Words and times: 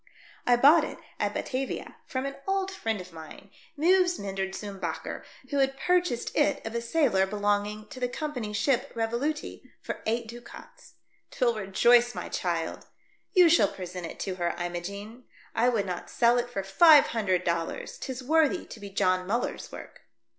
I 0.47 0.55
bought 0.55 0.83
it 0.83 0.97
at 1.19 1.35
Batavia, 1.35 1.97
from 2.07 2.23
132 2.23 2.23
THE 2.23 2.23
DEATH 2.23 2.37
SHIP. 2.39 2.47
an 2.47 2.55
old 2.55 2.71
friend 2.71 3.01
of 3.01 3.13
mine, 3.45 3.51
Meeuves 3.77 4.17
Meinderts 4.17 4.57
zoom 4.57 4.79
Bakker, 4.79 5.23
who 5.51 5.59
had 5.59 5.77
purchased 5.77 6.35
it 6.35 6.65
of 6.65 6.73
a 6.73 6.81
sailor 6.81 7.27
belonging 7.27 7.87
to 7.89 7.99
the 7.99 8.07
company's 8.09 8.57
ship, 8.57 8.91
Revolutie, 8.95 9.61
for 9.79 10.01
eight 10.07 10.27
ducats. 10.27 10.95
'Twill 11.29 11.53
rejoice 11.53 12.15
my 12.15 12.29
child; 12.29 12.87
you 13.33 13.47
shall 13.47 13.67
present 13.67 14.07
it 14.07 14.19
to 14.21 14.37
her, 14.37 14.55
Imogene. 14.59 15.25
I 15.53 15.69
would 15.69 15.85
not 15.85 16.09
sell 16.09 16.39
it 16.39 16.49
for 16.49 16.63
five 16.63 17.05
hundred 17.09 17.43
dollars; 17.43 17.99
'tis 17.99 18.23
worthy 18.23 18.65
to 18.65 18.79
be 18.79 18.89
John 18.89 19.27
Muller's 19.27 19.71
work." 19.71 20.01